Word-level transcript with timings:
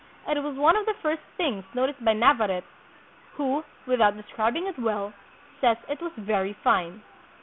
It 0.27 0.41
was 0.41 0.55
one 0.57 0.75
of 0.75 0.87
the 0.87 0.95
first 0.95 1.21
things 1.37 1.63
noticed 1.75 2.03
by 2.03 2.13
Navarrete, 2.13 2.63
who, 3.33 3.63
without 3.85 4.17
describing 4.17 4.65
it 4.65 4.79
well, 4.79 5.13
says 5.59 5.77
it 5.87 6.01
was 6.01 6.11
very 6.17 6.53
fine. 6.63 7.03